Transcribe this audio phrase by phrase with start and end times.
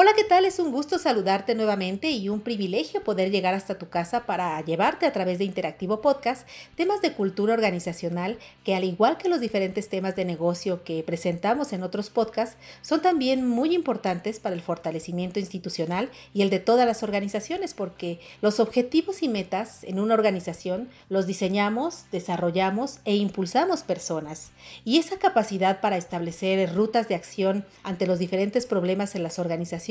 [0.00, 0.44] Hola, ¿qué tal?
[0.44, 5.06] Es un gusto saludarte nuevamente y un privilegio poder llegar hasta tu casa para llevarte
[5.06, 6.46] a través de Interactivo Podcast
[6.76, 11.72] temas de cultura organizacional que al igual que los diferentes temas de negocio que presentamos
[11.72, 16.86] en otros podcasts, son también muy importantes para el fortalecimiento institucional y el de todas
[16.86, 23.82] las organizaciones porque los objetivos y metas en una organización los diseñamos, desarrollamos e impulsamos
[23.82, 24.52] personas.
[24.84, 29.87] Y esa capacidad para establecer rutas de acción ante los diferentes problemas en las organizaciones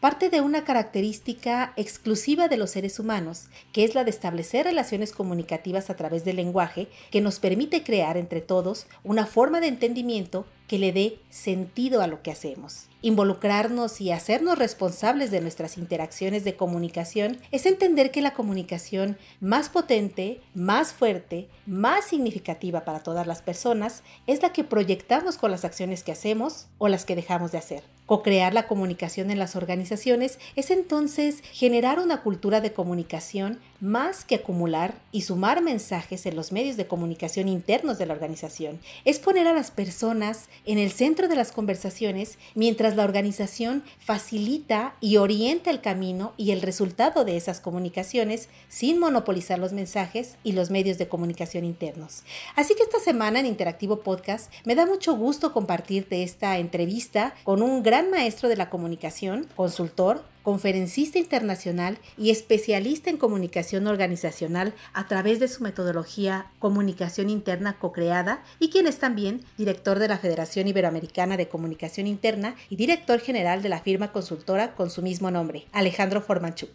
[0.00, 5.12] parte de una característica exclusiva de los seres humanos, que es la de establecer relaciones
[5.12, 10.46] comunicativas a través del lenguaje que nos permite crear entre todos una forma de entendimiento
[10.66, 12.86] que le dé sentido a lo que hacemos.
[13.02, 19.68] Involucrarnos y hacernos responsables de nuestras interacciones de comunicación es entender que la comunicación más
[19.68, 25.64] potente, más fuerte, más significativa para todas las personas es la que proyectamos con las
[25.64, 27.82] acciones que hacemos o las que dejamos de hacer.
[28.10, 34.36] Co-crear la comunicación en las organizaciones es entonces generar una cultura de comunicación más que
[34.36, 38.80] acumular y sumar mensajes en los medios de comunicación internos de la organización.
[39.04, 44.94] Es poner a las personas en el centro de las conversaciones mientras la organización facilita
[45.00, 50.52] y orienta el camino y el resultado de esas comunicaciones sin monopolizar los mensajes y
[50.52, 52.22] los medios de comunicación internos.
[52.56, 57.62] Así que esta semana en Interactivo Podcast me da mucho gusto compartirte esta entrevista con
[57.62, 65.06] un gran maestro de la comunicación, consultor, conferencista internacional y especialista en comunicación organizacional a
[65.06, 70.68] través de su metodología Comunicación Interna co-creada y quien es también director de la Federación
[70.68, 75.66] Iberoamericana de Comunicación Interna y director general de la firma consultora con su mismo nombre,
[75.72, 76.70] Alejandro Formanchuk.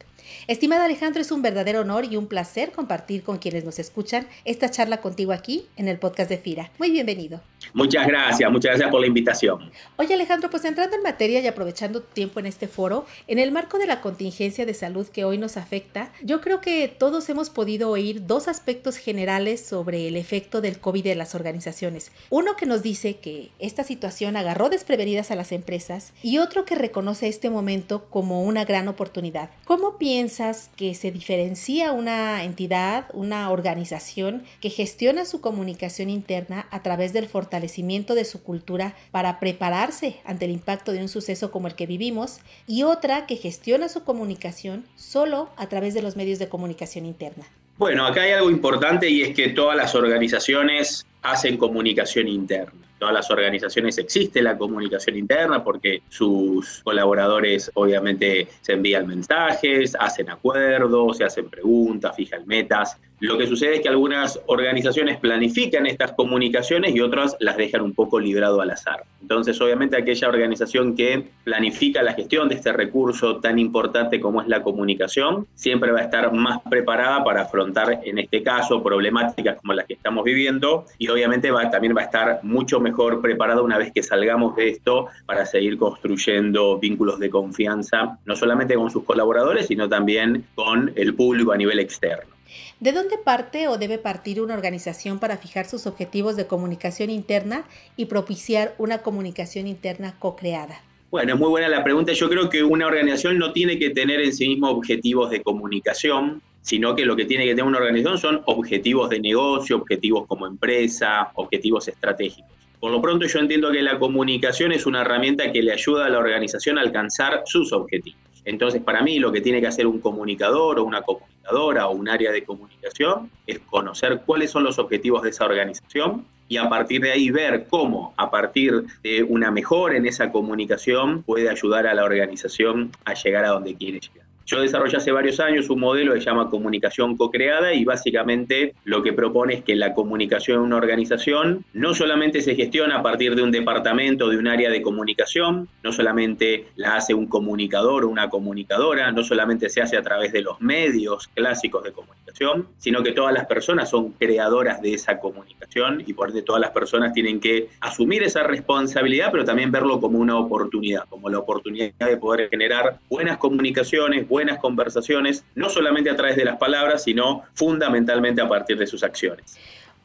[0.47, 4.71] Estimado Alejandro, es un verdadero honor y un placer compartir con quienes nos escuchan esta
[4.71, 6.71] charla contigo aquí en el podcast de FIRA.
[6.79, 7.41] Muy bienvenido.
[7.73, 9.71] Muchas gracias, muchas gracias por la invitación.
[9.97, 13.51] Oye Alejandro, pues entrando en materia y aprovechando tu tiempo en este foro, en el
[13.51, 17.49] marco de la contingencia de salud que hoy nos afecta, yo creo que todos hemos
[17.49, 22.11] podido oír dos aspectos generales sobre el efecto del COVID en las organizaciones.
[22.29, 26.75] Uno que nos dice que esta situación agarró desprevenidas a las empresas y otro que
[26.75, 29.49] reconoce este momento como una gran oportunidad.
[29.65, 36.83] ¿Cómo piensas que se diferencia una entidad, una organización que gestiona su comunicación interna a
[36.83, 41.67] través del fortalecimiento de su cultura para prepararse ante el impacto de un suceso como
[41.67, 46.39] el que vivimos y otra que gestiona su comunicación solo a través de los medios
[46.39, 47.45] de comunicación interna?
[47.77, 53.13] Bueno, acá hay algo importante y es que todas las organizaciones hacen comunicación interna todas
[53.13, 61.17] las organizaciones existe la comunicación interna porque sus colaboradores obviamente se envían mensajes, hacen acuerdos,
[61.17, 62.97] se hacen preguntas, fijan metas.
[63.21, 67.93] Lo que sucede es que algunas organizaciones planifican estas comunicaciones y otras las dejan un
[67.93, 69.05] poco librado al azar.
[69.21, 74.49] Entonces, obviamente, aquella organización que planifica la gestión de este recurso tan importante como es
[74.49, 79.73] la comunicación, siempre va a estar más preparada para afrontar, en este caso, problemáticas como
[79.73, 83.77] las que estamos viviendo y obviamente va, también va a estar mucho mejor preparada una
[83.77, 89.05] vez que salgamos de esto para seguir construyendo vínculos de confianza, no solamente con sus
[89.05, 92.34] colaboradores, sino también con el público a nivel externo.
[92.79, 97.65] ¿De dónde parte o debe partir una organización para fijar sus objetivos de comunicación interna
[97.97, 100.81] y propiciar una comunicación interna co-creada?
[101.11, 102.11] Bueno, es muy buena la pregunta.
[102.13, 106.41] Yo creo que una organización no tiene que tener en sí mismo objetivos de comunicación,
[106.61, 110.47] sino que lo que tiene que tener una organización son objetivos de negocio, objetivos como
[110.47, 112.51] empresa, objetivos estratégicos.
[112.79, 116.09] Por lo pronto yo entiendo que la comunicación es una herramienta que le ayuda a
[116.09, 118.19] la organización a alcanzar sus objetivos.
[118.45, 122.07] Entonces, para mí lo que tiene que hacer un comunicador o una comunicadora o un
[122.07, 127.01] área de comunicación es conocer cuáles son los objetivos de esa organización y a partir
[127.01, 131.95] de ahí ver cómo, a partir de una mejora en esa comunicación, puede ayudar a
[131.95, 134.24] la organización a llegar a donde quiere llegar.
[134.45, 139.01] Yo desarrollé hace varios años un modelo que se llama comunicación co-creada y básicamente lo
[139.01, 143.35] que propone es que la comunicación en una organización no solamente se gestiona a partir
[143.35, 148.09] de un departamento, de un área de comunicación, no solamente la hace un comunicador o
[148.09, 153.01] una comunicadora, no solamente se hace a través de los medios clásicos de comunicación, sino
[153.01, 157.13] que todas las personas son creadoras de esa comunicación y por ende todas las personas
[157.13, 162.17] tienen que asumir esa responsabilidad, pero también verlo como una oportunidad, como la oportunidad de
[162.17, 168.41] poder generar buenas comunicaciones, buenas conversaciones, no solamente a través de las palabras, sino fundamentalmente
[168.41, 169.57] a partir de sus acciones.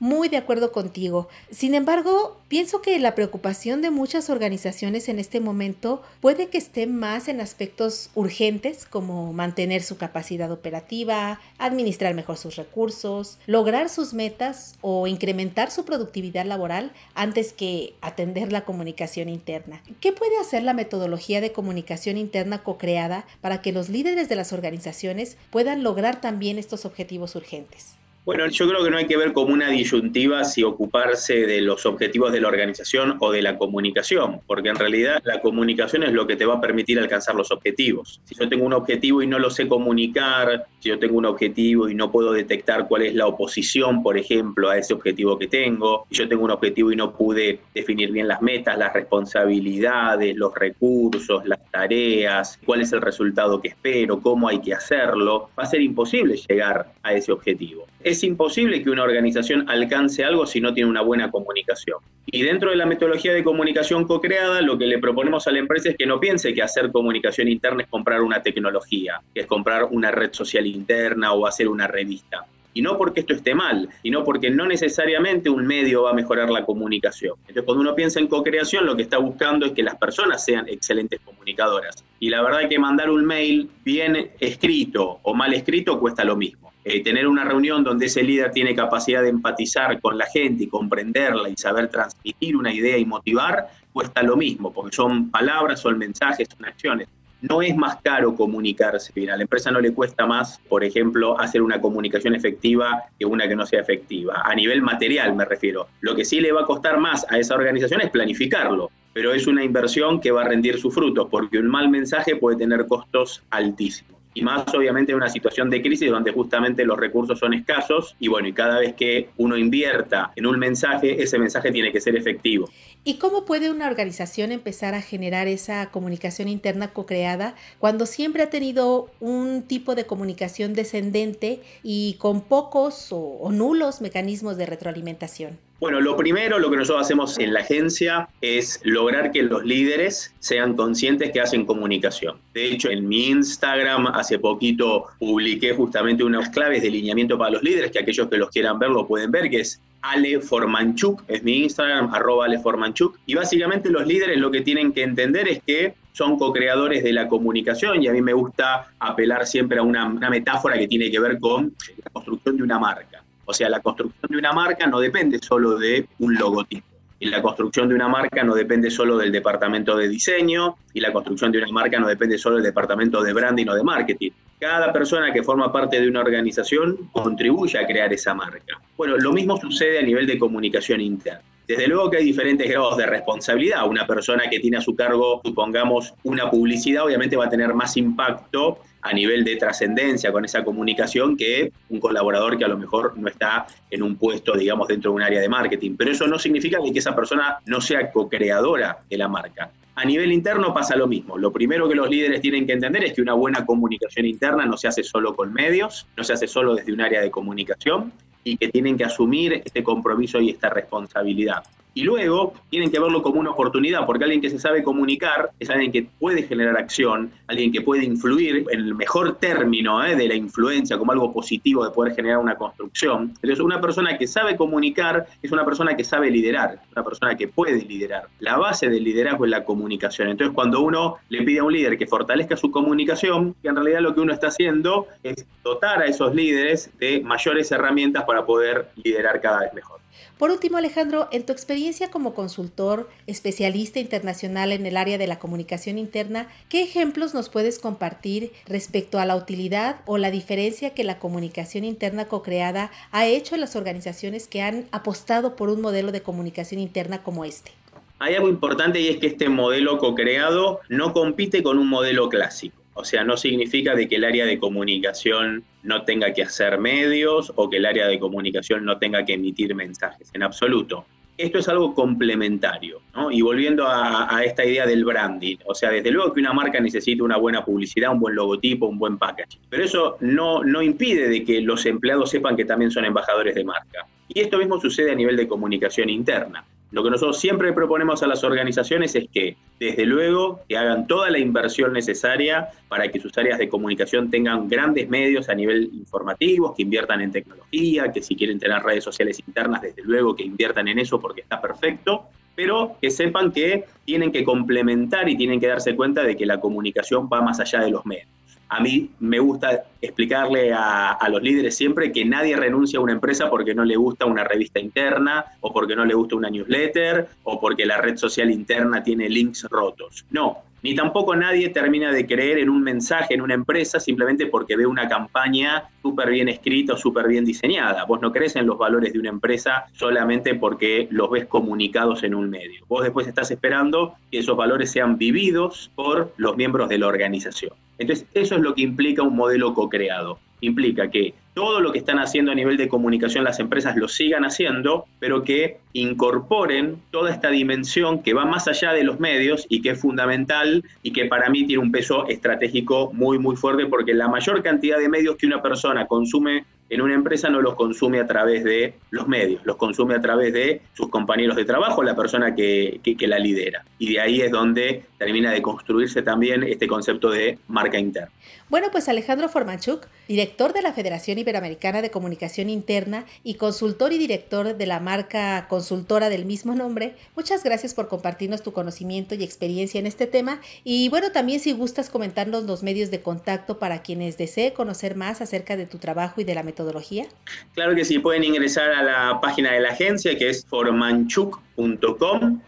[0.02, 1.28] Muy de acuerdo contigo.
[1.50, 6.86] Sin embargo, pienso que la preocupación de muchas organizaciones en este momento puede que esté
[6.86, 14.14] más en aspectos urgentes como mantener su capacidad operativa, administrar mejor sus recursos, lograr sus
[14.14, 19.82] metas o incrementar su productividad laboral antes que atender la comunicación interna.
[20.00, 24.54] ¿Qué puede hacer la metodología de comunicación interna co-creada para que los líderes de las
[24.54, 27.99] organizaciones puedan lograr también estos objetivos urgentes?
[28.22, 31.86] Bueno, yo creo que no hay que ver como una disyuntiva si ocuparse de los
[31.86, 36.26] objetivos de la organización o de la comunicación, porque en realidad la comunicación es lo
[36.26, 38.20] que te va a permitir alcanzar los objetivos.
[38.24, 41.88] Si yo tengo un objetivo y no lo sé comunicar, si yo tengo un objetivo
[41.88, 46.06] y no puedo detectar cuál es la oposición, por ejemplo, a ese objetivo que tengo,
[46.10, 50.54] si yo tengo un objetivo y no pude definir bien las metas, las responsabilidades, los
[50.54, 55.66] recursos, las tareas, cuál es el resultado que espero, cómo hay que hacerlo, va a
[55.66, 60.72] ser imposible llegar a ese objetivo es imposible que una organización alcance algo si no
[60.72, 61.98] tiene una buena comunicación.
[62.26, 65.90] Y dentro de la metodología de comunicación co-creada, lo que le proponemos a la empresa
[65.90, 70.10] es que no piense que hacer comunicación interna es comprar una tecnología, es comprar una
[70.10, 72.46] red social interna o hacer una revista.
[72.72, 76.50] Y no porque esto esté mal, sino porque no necesariamente un medio va a mejorar
[76.50, 77.34] la comunicación.
[77.40, 80.68] Entonces, cuando uno piensa en co-creación, lo que está buscando es que las personas sean
[80.68, 82.04] excelentes comunicadoras.
[82.20, 86.36] Y la verdad es que mandar un mail bien escrito o mal escrito cuesta lo
[86.36, 86.70] mismo.
[86.82, 90.66] Eh, tener una reunión donde ese líder tiene capacidad de empatizar con la gente y
[90.68, 95.98] comprenderla y saber transmitir una idea y motivar, cuesta lo mismo, porque son palabras, son
[95.98, 97.08] mensajes, son acciones.
[97.42, 99.12] No es más caro comunicarse.
[99.30, 103.48] a la empresa no le cuesta más, por ejemplo, hacer una comunicación efectiva que una
[103.48, 104.42] que no sea efectiva.
[104.44, 105.88] A nivel material me refiero.
[106.00, 109.48] Lo que sí le va a costar más a esa organización es planificarlo pero es
[109.48, 113.42] una inversión que va a rendir sus frutos, porque un mal mensaje puede tener costos
[113.50, 118.16] altísimos y más obviamente en una situación de crisis donde justamente los recursos son escasos
[118.18, 122.00] y bueno, y cada vez que uno invierta en un mensaje, ese mensaje tiene que
[122.00, 122.68] ser efectivo.
[123.02, 128.50] ¿Y cómo puede una organización empezar a generar esa comunicación interna co-creada cuando siempre ha
[128.50, 135.69] tenido un tipo de comunicación descendente y con pocos o nulos mecanismos de retroalimentación?
[135.80, 140.34] Bueno, lo primero, lo que nosotros hacemos en la agencia es lograr que los líderes
[140.38, 142.36] sean conscientes que hacen comunicación.
[142.52, 147.62] De hecho, en mi Instagram hace poquito publiqué justamente unas claves de lineamiento para los
[147.62, 151.42] líderes, que aquellos que los quieran ver lo pueden ver, que es Ale Formanchuk, es
[151.42, 153.18] mi Instagram, arroba Ale Formanchuk.
[153.24, 157.26] Y básicamente los líderes lo que tienen que entender es que son co-creadores de la
[157.26, 161.38] comunicación y a mí me gusta apelar siempre a una metáfora que tiene que ver
[161.38, 161.72] con
[162.04, 163.19] la construcción de una marca.
[163.50, 166.86] O sea, la construcción de una marca no depende solo de un logotipo.
[167.18, 171.12] Y la construcción de una marca no depende solo del departamento de diseño, y la
[171.12, 174.30] construcción de una marca no depende solo del departamento de branding o de marketing.
[174.60, 178.80] Cada persona que forma parte de una organización contribuye a crear esa marca.
[178.96, 181.42] Bueno, lo mismo sucede a nivel de comunicación interna.
[181.70, 183.88] Desde luego que hay diferentes grados de responsabilidad.
[183.88, 187.96] Una persona que tiene a su cargo, supongamos, una publicidad, obviamente va a tener más
[187.96, 193.16] impacto a nivel de trascendencia con esa comunicación que un colaborador que a lo mejor
[193.16, 195.94] no está en un puesto, digamos, dentro de un área de marketing.
[195.96, 199.70] Pero eso no significa que esa persona no sea co-creadora de la marca.
[199.94, 201.38] A nivel interno pasa lo mismo.
[201.38, 204.76] Lo primero que los líderes tienen que entender es que una buena comunicación interna no
[204.76, 208.12] se hace solo con medios, no se hace solo desde un área de comunicación
[208.44, 211.62] y que tienen que asumir este compromiso y esta responsabilidad.
[211.94, 215.70] Y luego tienen que verlo como una oportunidad, porque alguien que se sabe comunicar es
[215.70, 220.16] alguien que puede generar acción, alguien que puede influir en el mejor término ¿eh?
[220.16, 223.32] de la influencia, como algo positivo de poder generar una construcción.
[223.42, 227.48] Entonces, una persona que sabe comunicar es una persona que sabe liderar, una persona que
[227.48, 228.28] puede liderar.
[228.38, 230.28] La base del liderazgo es la comunicación.
[230.28, 234.00] Entonces, cuando uno le pide a un líder que fortalezca su comunicación, que en realidad
[234.00, 238.88] lo que uno está haciendo es dotar a esos líderes de mayores herramientas para poder
[239.02, 239.99] liderar cada vez mejor.
[240.38, 245.38] Por último, Alejandro, en tu experiencia como consultor, especialista internacional en el área de la
[245.38, 251.04] comunicación interna, ¿qué ejemplos nos puedes compartir respecto a la utilidad o la diferencia que
[251.04, 256.12] la comunicación interna co-creada ha hecho en las organizaciones que han apostado por un modelo
[256.12, 257.72] de comunicación interna como este?
[258.18, 262.79] Hay algo importante y es que este modelo co-creado no compite con un modelo clásico.
[263.00, 267.50] O sea, no significa de que el área de comunicación no tenga que hacer medios
[267.56, 271.06] o que el área de comunicación no tenga que emitir mensajes, en absoluto.
[271.38, 273.30] Esto es algo complementario, ¿no?
[273.30, 277.24] Y volviendo a, esta idea del branding, o sea, desde luego que una marca necesita
[277.24, 281.42] una buena publicidad, un buen logotipo, un buen packaging, pero eso no, no impide de
[281.42, 284.06] que los empleados sepan que también son embajadores de marca.
[284.28, 286.66] Y esto mismo sucede a nivel de comunicación interna.
[286.92, 291.30] Lo que nosotros siempre proponemos a las organizaciones es que, desde luego, que hagan toda
[291.30, 296.74] la inversión necesaria para que sus áreas de comunicación tengan grandes medios a nivel informativo,
[296.74, 300.88] que inviertan en tecnología, que si quieren tener redes sociales internas, desde luego que inviertan
[300.88, 302.24] en eso porque está perfecto,
[302.56, 306.60] pero que sepan que tienen que complementar y tienen que darse cuenta de que la
[306.60, 308.39] comunicación va más allá de los medios.
[308.72, 313.50] A mí me gusta explicarle a, los líderes siempre que nadie renuncia a una empresa
[313.50, 317.60] porque no le gusta una revista interna o porque no le gusta una newsletter o
[317.60, 320.24] porque la red social interna tiene links rotos.
[320.30, 324.76] No, ni tampoco nadie termina de creer en un mensaje en una empresa simplemente porque
[324.76, 328.04] ve una campaña súper bien escrita o súper bien diseñada.
[328.04, 332.34] Vos no crees en los valores de una empresa solamente porque los ves comunicados en
[332.34, 332.84] un medio.
[332.88, 337.72] Vos después estás esperando que esos valores sean vividos por los miembros de la organización.
[337.98, 340.38] Entonces, eso es lo que implica un modelo co-creado.
[340.60, 344.44] Implica que todo lo que están haciendo a nivel de comunicación las empresas lo sigan
[344.44, 349.82] haciendo, pero que incorporen toda esta dimensión que va más allá de los medios y
[349.82, 354.14] que es fundamental y que para mí tiene un peso estratégico muy, muy fuerte porque
[354.14, 358.18] la mayor cantidad de medios que una persona consume en una empresa no los consume
[358.18, 362.16] a través de los medios, los consume a través de sus compañeros de trabajo, la
[362.16, 363.84] persona que, la lidera.
[363.98, 368.30] Y de ahí es donde termina de construirse también este concepto de marca interna.
[368.70, 374.18] Bueno, pues Alejandro Formanchuk, director de la Federación Iberoamericana de Comunicación Interna y consultor y
[374.18, 379.44] director de la marca consultora del mismo nombre, muchas gracias por compartirnos tu conocimiento y
[379.44, 380.60] experiencia en este tema.
[380.84, 385.42] Y bueno, también si gustas comentarnos los medios de contacto para quienes deseen conocer más
[385.42, 387.26] acerca de tu trabajo y de la metodología
[387.74, 391.69] Claro que sí, pueden ingresar a la página de la agencia que es formanchuk.com.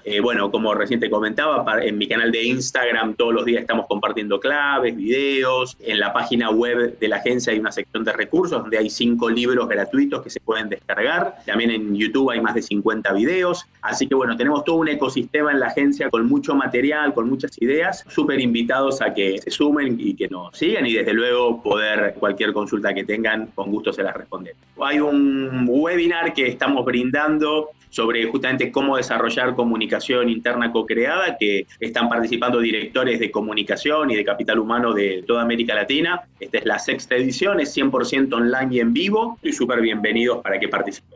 [0.05, 3.87] Eh, bueno, como recién te comentaba, en mi canal de Instagram todos los días estamos
[3.87, 5.77] compartiendo claves, videos.
[5.81, 9.29] En la página web de la agencia hay una sección de recursos donde hay cinco
[9.29, 11.37] libros gratuitos que se pueden descargar.
[11.47, 13.67] También en YouTube hay más de 50 videos.
[13.83, 17.61] Así que bueno, tenemos todo un ecosistema en la agencia con mucho material, con muchas
[17.61, 18.05] ideas.
[18.09, 22.53] Súper invitados a que se sumen y que nos sigan y desde luego poder cualquier
[22.53, 24.55] consulta que tengan, con gusto se la responder.
[24.81, 32.09] Hay un webinar que estamos brindando sobre justamente cómo desarrollar comunicación interna co-creada, que están
[32.09, 36.23] participando directores de comunicación y de capital humano de toda América Latina.
[36.41, 40.59] Esta es la sexta edición, es 100% online y en vivo, y súper bienvenidos para
[40.59, 41.12] que participen.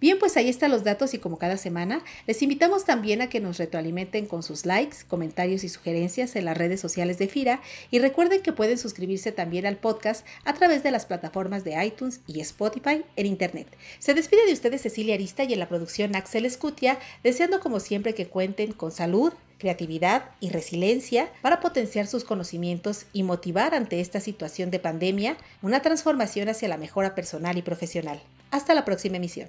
[0.00, 3.40] Bien, pues ahí están los datos y como cada semana, les invitamos también a que
[3.40, 7.98] nos retroalimenten con sus likes, comentarios y sugerencias en las redes sociales de FIRA y
[7.98, 12.38] recuerden que pueden suscribirse también al podcast a través de las plataformas de iTunes y
[12.38, 13.66] Spotify en Internet.
[13.98, 18.14] Se despide de ustedes Cecilia Arista y en la producción Axel Escutia, deseando como siempre
[18.14, 24.20] que cuenten con salud, creatividad y resiliencia para potenciar sus conocimientos y motivar ante esta
[24.20, 28.22] situación de pandemia una transformación hacia la mejora personal y profesional.
[28.52, 29.48] Hasta la próxima emisión.